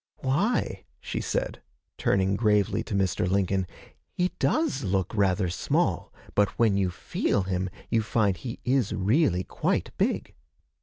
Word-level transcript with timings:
'Why,' 0.21 0.85
she 0.99 1.21
said, 1.21 1.61
turning 1.95 2.35
gravely 2.35 2.81
to 2.85 2.95
Mr. 2.95 3.29
Lincoln, 3.29 3.67
'he 4.13 4.29
does 4.39 4.83
look 4.83 5.13
rather 5.13 5.47
small, 5.47 6.11
but 6.33 6.57
when 6.57 6.75
you 6.75 6.89
feel 6.89 7.43
him, 7.43 7.69
you 7.91 8.01
find 8.01 8.37
he 8.37 8.57
is 8.65 8.93
really 8.93 9.43
quite 9.43 9.91
big.' 9.99 10.33